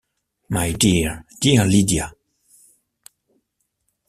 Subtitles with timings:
[0.49, 2.11] My dear, dear Lydia!